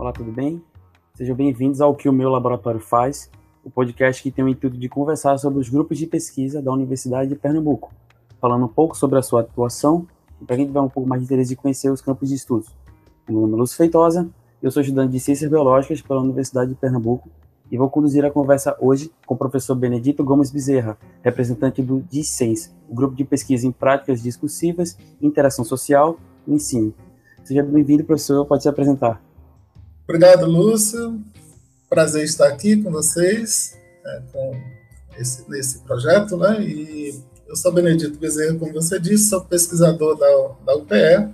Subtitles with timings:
[0.00, 0.62] Olá, tudo bem?
[1.12, 3.30] Sejam bem-vindos ao que o meu laboratório faz,
[3.62, 7.28] o podcast que tem o intuito de conversar sobre os grupos de pesquisa da Universidade
[7.28, 7.92] de Pernambuco,
[8.40, 10.06] falando um pouco sobre a sua atuação
[10.40, 12.74] e para quem tiver um pouco mais de interesse de conhecer os campos de estudos.
[13.28, 14.26] Meu nome é Lúcio Feitosa,
[14.62, 17.28] eu sou estudante de Ciências Biológicas pela Universidade de Pernambuco
[17.70, 22.74] e vou conduzir a conversa hoje com o professor Benedito Gomes Bezerra, representante do DICENS,
[22.88, 26.16] o grupo de pesquisa em práticas discursivas, interação social
[26.48, 26.94] e ensino.
[27.44, 29.29] Seja bem-vindo, professor, pode se apresentar.
[30.10, 31.22] Obrigado, Lúcio.
[31.88, 34.60] Prazer estar aqui com vocês, é, com
[35.16, 36.60] esse, nesse projeto, né?
[36.60, 37.14] E
[37.46, 40.26] eu sou Benedito Bezerra, como você disse, sou pesquisador da,
[40.66, 41.32] da UPE.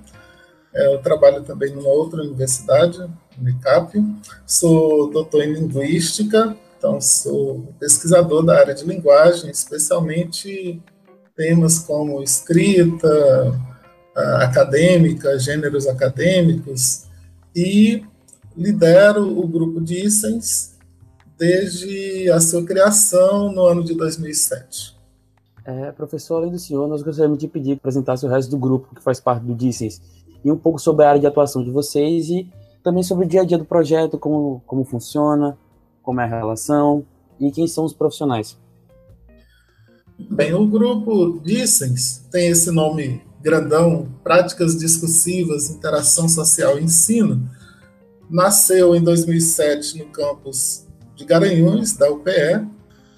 [0.75, 2.99] É, eu trabalho também numa outra universidade,
[3.41, 3.99] Unicap.
[4.47, 10.83] Sou doutor em linguística, então sou pesquisador da área de linguagem, especialmente
[11.35, 13.09] temas como escrita
[14.15, 17.07] acadêmica, gêneros acadêmicos,
[17.55, 18.05] e
[18.57, 20.75] lidero o grupo Dissens
[21.39, 24.97] desde a sua criação no ano de 2007.
[25.65, 28.95] É, professor, além do senhor, nós gostaríamos de pedir que apresentasse o resto do grupo
[28.95, 30.01] que faz parte do Dissens
[30.45, 32.49] e um pouco sobre a área de atuação de vocês e
[32.83, 35.59] também sobre o dia a dia do projeto, como, como funciona,
[36.03, 37.05] como é a relação
[37.41, 38.57] e quem são os profissionais.
[40.19, 47.49] Bem, o grupo Dissens tem esse nome grandão, Práticas Discursivas, Interação Social e Ensino,
[48.31, 52.67] nasceu em 2007 no campus de Garanhuns, da UPE,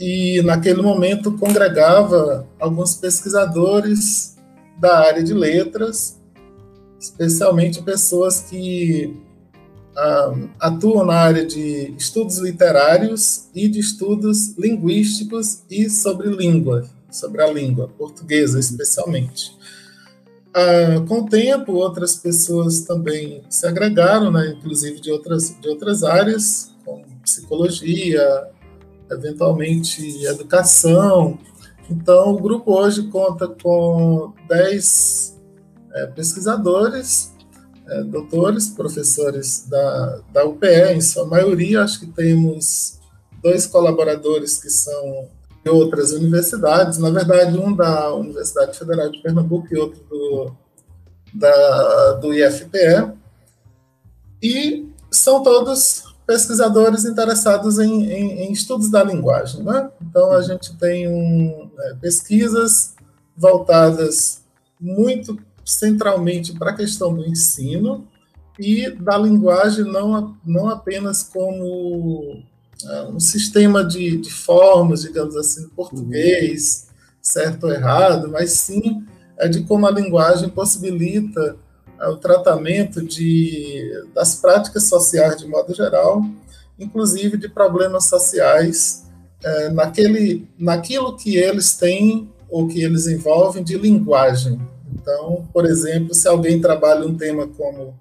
[0.00, 4.37] e naquele momento congregava alguns pesquisadores
[4.78, 6.20] da área de letras,
[7.00, 9.17] especialmente pessoas que
[9.97, 17.43] ah, atuam na área de estudos literários e de estudos linguísticos e sobre língua, sobre
[17.43, 19.58] a língua portuguesa especialmente.
[20.59, 26.03] Ah, com o tempo, outras pessoas também se agregaram, né, inclusive de outras, de outras
[26.03, 28.49] áreas, como psicologia,
[29.09, 31.38] eventualmente educação.
[31.88, 35.38] Então, o grupo hoje conta com 10
[35.94, 37.33] é, pesquisadores,
[37.87, 41.83] é, doutores, professores da, da UPE, em sua maioria.
[41.83, 42.99] Acho que temos
[43.41, 45.28] dois colaboradores que são
[45.65, 50.53] de outras universidades, na verdade, um da Universidade Federal de Pernambuco e outro do,
[51.35, 53.13] da, do IFPE,
[54.43, 59.63] e são todos pesquisadores interessados em, em, em estudos da linguagem.
[59.63, 59.91] Né?
[60.03, 62.95] Então, a gente tem um, é, pesquisas
[63.37, 64.43] voltadas
[64.81, 68.07] muito centralmente para a questão do ensino
[68.59, 72.43] e da linguagem não, não apenas como
[73.09, 76.89] um sistema de, de formas, digamos assim, português,
[77.21, 79.05] certo ou errado, mas sim
[79.39, 81.56] é de como a linguagem possibilita
[82.00, 86.22] é, o tratamento de, das práticas sociais de modo geral,
[86.78, 89.05] inclusive de problemas sociais
[89.43, 94.60] é, naquele, naquilo que eles têm ou que eles envolvem de linguagem.
[94.93, 97.95] Então, por exemplo, se alguém trabalha um tema como,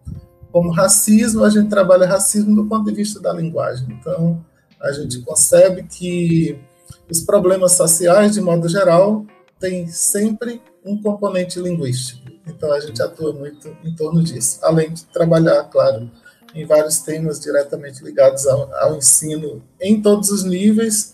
[0.51, 3.87] como racismo, a gente trabalha racismo do ponto de vista da linguagem.
[3.99, 4.43] Então,
[4.81, 6.59] a gente concebe que
[7.09, 9.25] os problemas sociais, de modo geral,
[9.59, 12.21] têm sempre um componente linguístico.
[12.45, 16.09] Então, a gente atua muito em torno disso, além de trabalhar, claro,
[16.55, 21.13] em vários temas diretamente ligados ao, ao ensino em todos os níveis,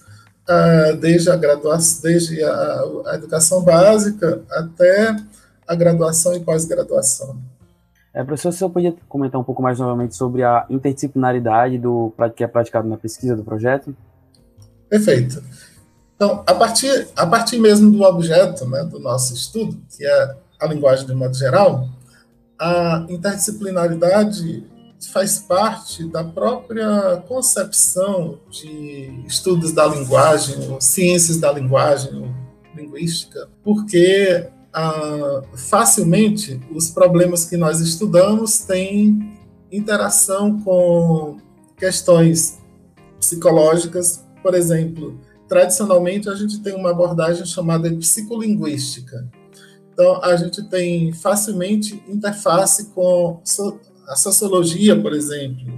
[0.49, 5.15] uh, desde a graduação, desde a, a educação básica até
[5.67, 7.37] a graduação e pós-graduação.
[8.13, 12.47] É, professor, você podia comentar um pouco mais novamente sobre a interdisciplinaridade do que é
[12.47, 13.95] praticado na pesquisa do projeto?
[14.87, 15.43] Perfeito.
[16.15, 20.67] Então, a partir, a partir mesmo do objeto né, do nosso estudo, que é a
[20.67, 21.89] linguagem de modo geral,
[22.59, 24.63] a interdisciplinaridade
[25.11, 32.33] faz parte da própria concepção de estudos da linguagem, ciências da linguagem,
[32.75, 39.37] linguística, porque ah, facilmente os problemas que nós estudamos têm
[39.71, 41.37] interação com
[41.77, 42.59] questões
[43.19, 49.29] psicológicas, por exemplo, tradicionalmente a gente tem uma abordagem chamada de psicolinguística.
[49.93, 53.39] Então, a gente tem facilmente interface com
[54.07, 55.71] a sociologia, por exemplo.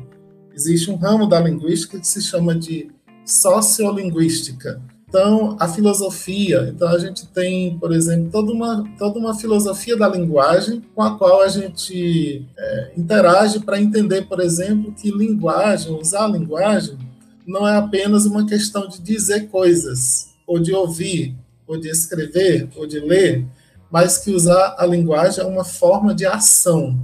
[0.54, 2.90] Existe um ramo da linguística que se chama de
[3.26, 9.96] sociolinguística, então, a filosofia, então a gente tem, por exemplo, toda uma, toda uma filosofia
[9.96, 15.98] da linguagem com a qual a gente é, interage para entender, por exemplo, que linguagem,
[15.98, 16.98] usar a linguagem,
[17.46, 21.36] não é apenas uma questão de dizer coisas, ou de ouvir,
[21.68, 23.46] ou de escrever, ou de ler,
[23.92, 27.00] mas que usar a linguagem é uma forma de ação.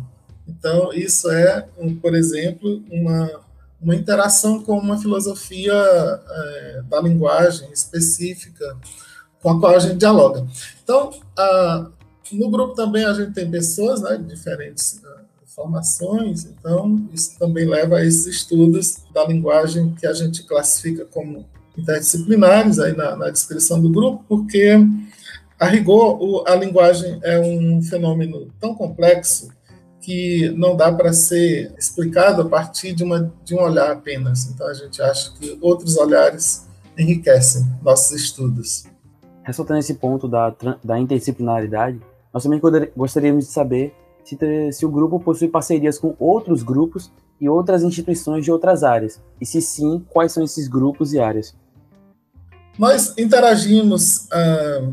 [0.47, 1.67] Então, isso é,
[2.01, 3.40] por exemplo, uma,
[3.81, 8.77] uma interação com uma filosofia é, da linguagem específica
[9.41, 10.45] com a qual a gente dialoga.
[10.83, 11.87] Então, a,
[12.31, 17.67] no grupo também a gente tem pessoas né, de diferentes uh, formações, então isso também
[17.67, 21.45] leva a esses estudos da linguagem que a gente classifica como
[21.77, 24.77] interdisciplinares aí na, na descrição do grupo, porque
[25.59, 29.49] a rigor o, a linguagem é um fenômeno tão complexo
[30.01, 34.49] que não dá para ser explicado a partir de, uma, de um olhar apenas.
[34.49, 36.67] Então a gente acha que outros olhares
[36.97, 38.85] enriquecem nossos estudos.
[39.43, 40.53] Ressaltando esse ponto da,
[40.83, 41.99] da interdisciplinaridade,
[42.33, 42.59] nós também
[42.95, 43.93] gostaríamos de saber
[44.23, 44.37] se,
[44.71, 49.45] se o grupo possui parcerias com outros grupos e outras instituições de outras áreas, e
[49.45, 51.55] se sim, quais são esses grupos e áreas.
[52.77, 54.89] Nós interagimos ah,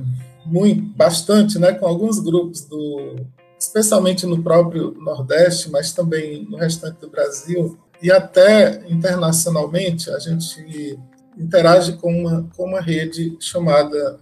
[0.46, 3.16] muito, bastante né, com alguns grupos, do,
[3.78, 10.98] especialmente no próprio Nordeste, mas também no restante do Brasil, e até internacionalmente, a gente
[11.36, 14.18] interage com uma, com uma rede chamada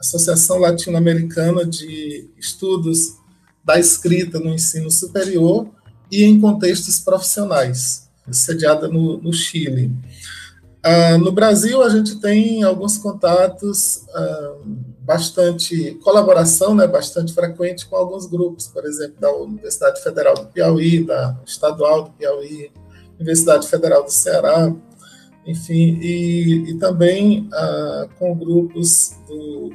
[0.00, 3.16] Associação Latino-Americana de Estudos
[3.64, 5.68] da Escrita no Ensino Superior
[6.10, 9.92] e em contextos profissionais, sediada no, no Chile.
[10.84, 14.76] Uh, no Brasil, a gente tem alguns contatos, uh,
[15.08, 21.02] bastante colaboração, né, bastante frequente com alguns grupos, por exemplo, da Universidade Federal do Piauí,
[21.02, 22.70] da Estadual do Piauí,
[23.16, 24.70] Universidade Federal do Ceará,
[25.46, 29.70] enfim, e, e também uh, com grupos do,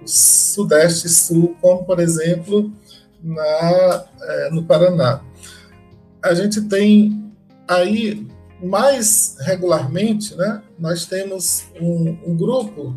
[0.00, 2.68] do Sudeste e Sul, como, por exemplo,
[3.22, 5.22] na, eh, no Paraná.
[6.20, 7.32] A gente tem
[7.68, 8.26] aí
[8.60, 12.92] mais regularmente, né, nós temos um, um grupo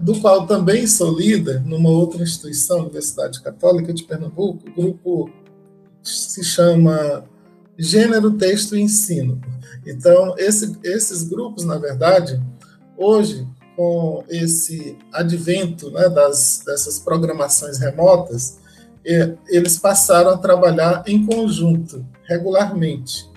[0.00, 5.30] do qual também sou líder numa outra instituição, Universidade Católica de Pernambuco, o grupo
[6.02, 7.24] se chama
[7.76, 9.40] Gênero, Texto e Ensino.
[9.86, 12.40] Então, esse, esses grupos, na verdade,
[12.96, 18.58] hoje, com esse advento né, das, dessas programações remotas,
[19.48, 23.27] eles passaram a trabalhar em conjunto, regularmente.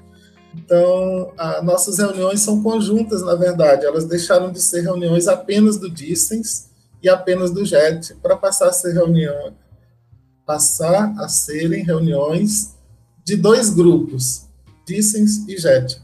[0.53, 1.33] Então,
[1.63, 6.65] nossas reuniões são conjuntas, na verdade, elas deixaram de ser reuniões apenas do Distance
[7.01, 9.53] e apenas do JET, para passar a ser reunião,
[10.45, 12.75] passar a serem reuniões
[13.23, 14.47] de dois grupos,
[14.85, 16.01] Distance e JET.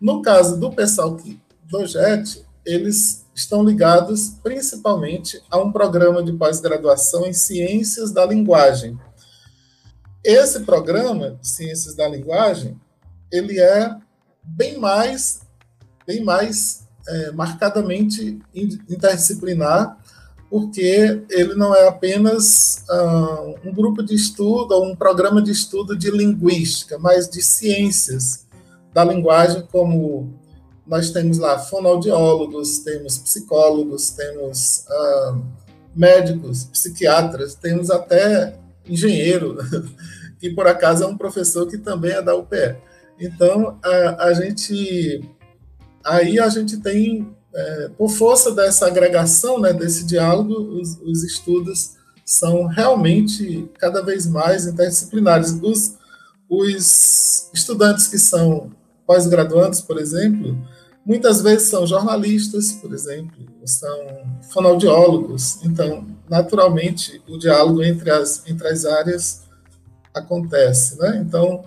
[0.00, 1.16] No caso do pessoal
[1.64, 8.98] do JET, eles estão ligados principalmente a um programa de pós-graduação em Ciências da Linguagem.
[10.22, 12.78] Esse programa, Ciências da Linguagem,
[13.30, 13.96] ele é
[14.42, 15.40] bem mais,
[16.06, 19.96] bem mais é, marcadamente interdisciplinar,
[20.48, 25.96] porque ele não é apenas uh, um grupo de estudo ou um programa de estudo
[25.96, 28.46] de linguística, mas de ciências
[28.94, 30.32] da linguagem, como
[30.86, 35.42] nós temos lá fonoaudiólogos, temos psicólogos, temos uh,
[35.94, 38.56] médicos, psiquiatras, temos até
[38.88, 39.58] engenheiro,
[40.38, 42.76] que por acaso é um professor que também é da UPE.
[43.20, 45.22] Então, a, a gente.
[46.04, 51.94] Aí a gente tem, é, por força dessa agregação, né, desse diálogo, os, os, estudos
[52.24, 55.58] são realmente cada vez mais interdisciplinares.
[55.60, 55.96] Os,
[56.48, 58.70] os estudantes que são
[59.04, 60.56] pós-graduandos, por exemplo,
[61.04, 63.98] muitas vezes são jornalistas, por exemplo, são
[64.52, 65.64] fonoaudiólogos.
[65.64, 69.42] Então, naturalmente, o diálogo entre as, entre as áreas
[70.14, 70.98] acontece.
[70.98, 71.24] Né?
[71.26, 71.64] Então,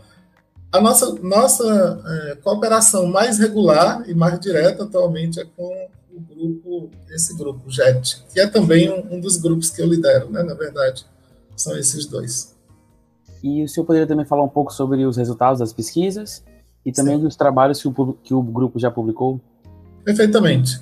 [0.71, 6.89] a nossa, nossa é, cooperação mais regular e mais direta atualmente é com o grupo,
[7.09, 10.43] esse grupo, JET, que é também um, um dos grupos que eu lidero, né?
[10.43, 11.05] na verdade,
[11.55, 12.55] são esses dois.
[13.41, 16.43] E o senhor poderia também falar um pouco sobre os resultados das pesquisas
[16.85, 17.23] e também Sim.
[17.23, 19.39] dos trabalhos que o, que o grupo já publicou?
[20.03, 20.79] Perfeitamente.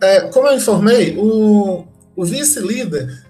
[0.00, 1.84] É, como eu informei, o,
[2.14, 3.24] o vice-líder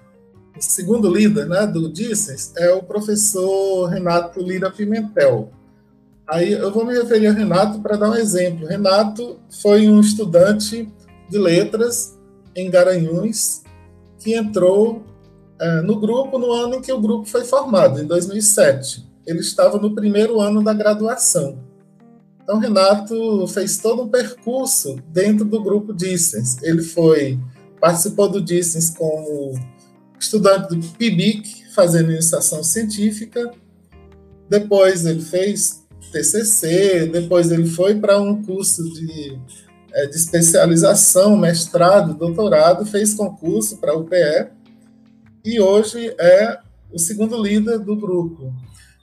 [0.71, 5.50] segundo líder né, do Dissens é o professor Renato Lira Pimentel.
[6.26, 8.66] Aí eu vou me referir a Renato para dar um exemplo.
[8.66, 10.90] Renato foi um estudante
[11.28, 12.18] de letras
[12.56, 13.62] em Garanhuns
[14.18, 15.02] que entrou
[15.61, 19.06] é, no grupo no ano em que o grupo foi formado, em 2007.
[19.26, 21.59] Ele estava no primeiro ano da graduação.
[22.42, 26.62] Então, Renato fez todo um percurso dentro do grupo Dissens.
[26.62, 27.38] Ele foi
[27.80, 29.52] participou do Dissens como
[30.25, 33.50] estudante do PIBIC, fazendo iniciação científica.
[34.49, 39.38] Depois ele fez TCC, depois ele foi para um curso de,
[39.93, 44.49] é, de especialização, mestrado, doutorado, fez concurso para a UPE
[45.45, 46.59] e hoje é
[46.93, 48.54] o segundo líder do grupo.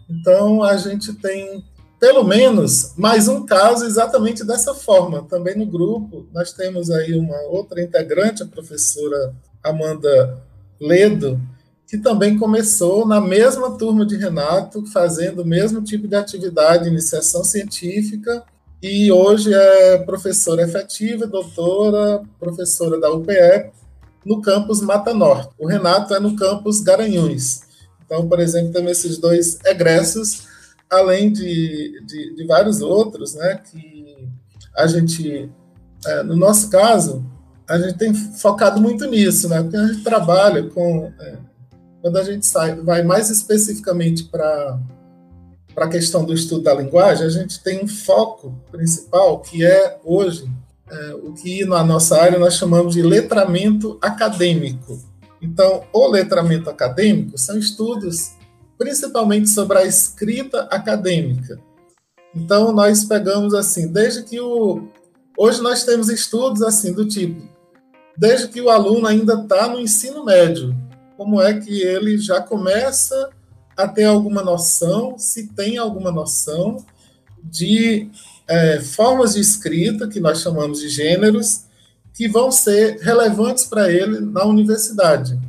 [0.10, 1.64] Então, a gente tem
[2.00, 5.22] pelo menos mais um caso exatamente dessa forma.
[5.30, 10.42] Também no grupo, nós temos aí uma outra integrante, a professora Amanda
[10.82, 11.40] Ledo,
[11.88, 17.44] que também começou na mesma turma de Renato, fazendo o mesmo tipo de atividade, iniciação
[17.44, 18.44] científica,
[18.82, 23.72] e hoje é professora efetiva, doutora, professora da UPE,
[24.26, 25.54] no campus Mata Norte.
[25.60, 27.62] O Renato é no campus Garanhuns.
[28.04, 30.48] Então, por exemplo, temos esses dois egressos,
[30.90, 34.28] além de, de, de vários outros, né, que
[34.76, 35.50] a gente,
[36.06, 37.24] é, no nosso caso,
[37.72, 41.38] a gente tem focado muito nisso, né, porque a gente trabalha com, é,
[42.02, 44.78] quando a gente sai, vai mais especificamente para
[45.78, 50.50] a questão do estudo da linguagem, a gente tem um foco principal que é hoje
[50.92, 55.00] é, o que na nossa área nós chamamos de letramento acadêmico.
[55.42, 58.32] Então, o letramento acadêmico são estudos
[58.78, 61.60] principalmente sobre a escrita acadêmica.
[62.36, 64.88] Então, nós pegamos assim, desde que o.
[65.38, 67.48] Hoje nós temos estudos assim do tipo,
[68.18, 70.76] desde que o aluno ainda está no ensino médio,
[71.18, 73.30] como é que ele já começa
[73.76, 76.86] a ter alguma noção, se tem alguma noção,
[77.44, 78.10] de
[78.48, 81.66] é, formas de escrita, que nós chamamos de gêneros,
[82.14, 85.40] que vão ser relevantes para ele na universidade.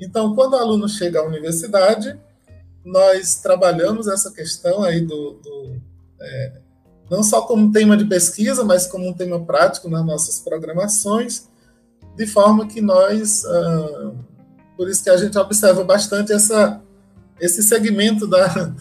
[0.00, 2.18] Então, quando o aluno chega à universidade,
[2.84, 5.76] nós trabalhamos essa questão aí do, do
[6.20, 6.52] é,
[7.10, 11.47] não só como tema de pesquisa, mas como um tema prático nas nossas programações,
[12.18, 14.12] de forma que nós, ah,
[14.76, 16.82] por isso que a gente observa bastante essa,
[17.40, 18.74] esse segmento da,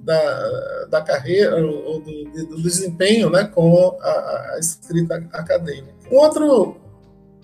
[0.00, 4.10] da, da carreira ou do, do desempenho né, com a,
[4.54, 5.94] a, escrita acadêmica.
[6.10, 6.76] Um outro,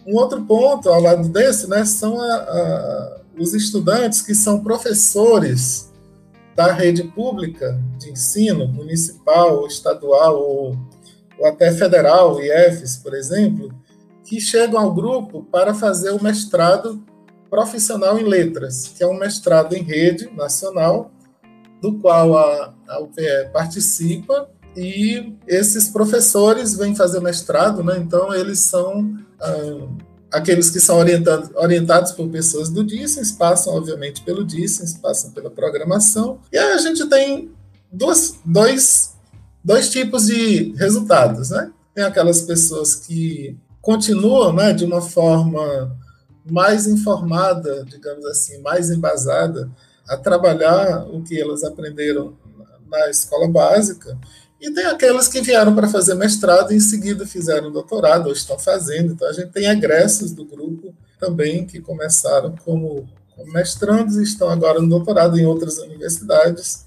[0.05, 5.93] um outro ponto ao lado desse né, são a, a, os estudantes que são professores
[6.57, 10.77] da rede pública de ensino, municipal, estadual ou,
[11.39, 13.73] ou até federal, IEFES, por exemplo,
[14.27, 17.03] que chegam ao grupo para fazer o mestrado
[17.49, 21.11] profissional em letras, que é um mestrado em rede nacional
[21.81, 27.97] do qual a, a UPE participa, e esses professores vêm fazer mestrado, né?
[27.99, 29.89] então eles são ah,
[30.31, 35.51] aqueles que são orientados, orientados por pessoas do Dicens, passam, obviamente, pelo Dicens, passam pela
[35.51, 37.51] programação, e aí a gente tem
[37.91, 39.15] duas, dois,
[39.65, 41.51] dois tipos de resultados.
[41.51, 41.71] Né?
[41.95, 43.57] Tem aquelas pessoas que
[43.87, 45.97] continuam né, de uma forma
[46.45, 49.71] mais informada, digamos assim, mais embasada,
[50.09, 52.37] a trabalhar o que elas aprenderam
[52.91, 54.19] na escola básica,
[54.61, 58.59] e tem aquelas que vieram para fazer mestrado e em seguida fizeram doutorado, ou estão
[58.59, 59.13] fazendo.
[59.13, 63.09] Então, a gente tem egressos do grupo também que começaram como,
[63.53, 66.87] mestrandos e estão agora no doutorado em outras universidades,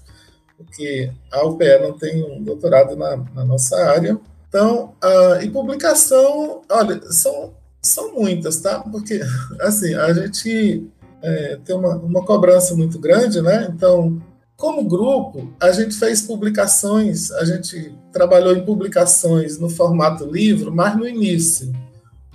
[0.54, 4.20] porque a UPE não tem um doutorado na, na nossa área.
[4.50, 8.80] Então, uh, e publicação, olha, são, são muitas, tá?
[8.80, 9.20] Porque,
[9.62, 10.90] assim, a gente
[11.22, 13.72] é, tem uma, uma cobrança muito grande, né?
[13.72, 14.20] Então,
[14.56, 20.98] como grupo, a gente fez publicações, a gente trabalhou em publicações no formato livro, mas
[20.98, 21.72] no início,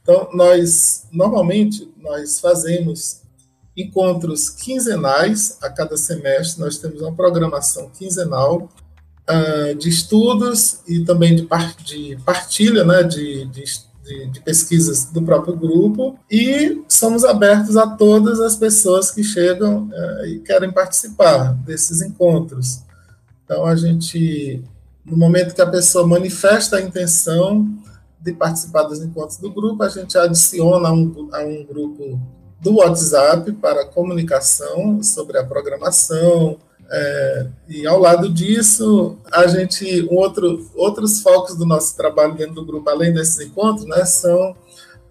[0.02, 3.25] Então, nós, normalmente, nós fazemos
[3.76, 8.68] encontros quinzenais a cada semestre, nós temos uma programação quinzenal
[9.28, 13.64] uh, de estudos e também de, par de partilha né, de, de,
[14.30, 20.26] de, pesquisas do próprio grupo, e somos abertos a todas as pessoas que chegam uh,
[20.26, 22.82] e querem participar desses encontros.
[23.44, 24.64] Então, a gente,
[25.04, 27.68] no momento que a pessoa manifesta a intenção
[28.20, 32.20] de participar dos encontros do grupo, a gente adiciona a um, a um grupo
[32.60, 36.58] do WhatsApp para comunicação sobre a programação,
[36.88, 42.54] é, e ao lado disso, a gente, um outro, outros focos do nosso trabalho dentro
[42.54, 44.56] do grupo, além desses encontros, né, são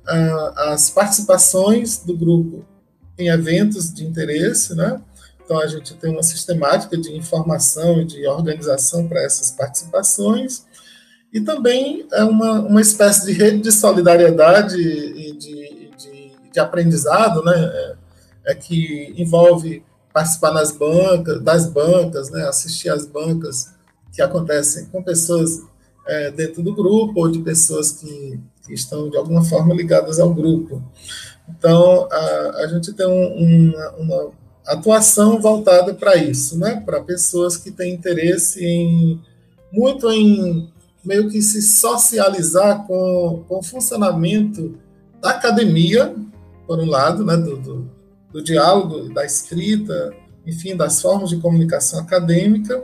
[0.08, 2.66] ah, as participações do grupo
[3.18, 5.02] em eventos de interesse, né?
[5.44, 10.66] Então a gente tem uma sistemática de informação e de organização para essas participações
[11.32, 15.14] e também é uma, uma espécie de rede de solidariedade de,
[16.56, 17.54] de, aprendizado, né?
[17.54, 17.96] É,
[18.48, 19.84] é que envolve
[20.14, 23.74] participar nas bancas, das bancas, né, assistir às bancas
[24.14, 25.62] que acontecem com pessoas
[26.08, 30.34] é, dentro do grupo ou de pessoas que, que, estão de alguma forma ligadas ao
[30.34, 30.82] grupo.
[31.50, 34.32] Então, a, a gente tem um, uma, uma,
[34.66, 39.22] atuação voltada para isso, né, para pessoas que têm interesse em
[39.72, 40.72] muito em
[41.04, 44.76] meio que se socializar com, com o funcionamento
[45.22, 46.16] da academia,
[46.66, 47.96] por um lado, né, do, do
[48.36, 50.14] do diálogo, da escrita,
[50.46, 52.84] enfim, das formas de comunicação acadêmica,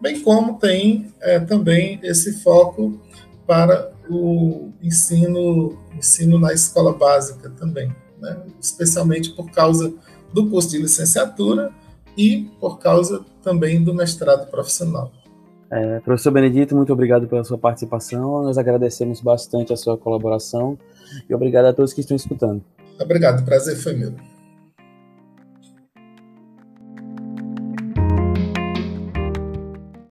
[0.00, 3.00] bem como tem é, também esse foco
[3.44, 8.44] para o ensino, ensino na escola básica também, né?
[8.60, 9.92] especialmente por causa
[10.32, 11.72] do curso de licenciatura
[12.16, 15.10] e por causa também do mestrado profissional.
[15.68, 18.44] É, professor Benedito, muito obrigado pela sua participação.
[18.44, 20.78] Nós agradecemos bastante a sua colaboração
[21.28, 22.62] e obrigado a todos que estão escutando.
[22.98, 24.31] Obrigado, prazer foi meu.